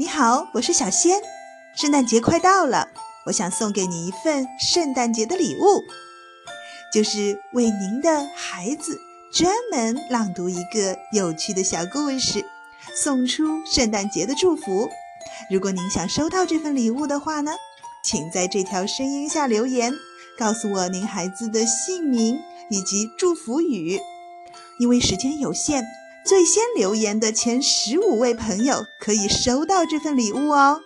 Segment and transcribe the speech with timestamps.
[0.00, 1.20] 你好，我是小仙。
[1.76, 2.88] 圣诞节快到了，
[3.26, 5.84] 我想送给你一份圣诞节的礼物，
[6.90, 8.98] 就是为您的孩子
[9.30, 12.42] 专门朗读一个有趣的小故事，
[12.96, 14.88] 送出圣诞节的祝福。
[15.50, 17.52] 如果您想收到这份礼物的话呢，
[18.02, 19.92] 请在这条声音下留言，
[20.38, 22.40] 告诉我您孩子的姓名
[22.70, 24.00] 以及祝福语。
[24.78, 25.84] 因为时间有限。
[26.24, 30.80] 最先留言的前十五位朋友可以收到这份礼物哦。